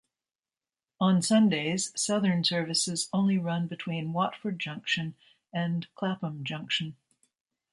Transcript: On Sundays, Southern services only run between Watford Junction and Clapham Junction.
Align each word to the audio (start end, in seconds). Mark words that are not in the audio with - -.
On 0.99 1.21
Sundays, 1.21 1.91
Southern 1.95 2.43
services 2.43 3.07
only 3.13 3.37
run 3.37 3.67
between 3.67 4.13
Watford 4.13 4.57
Junction 4.59 5.13
and 5.53 5.85
Clapham 5.93 6.43
Junction. 6.43 6.95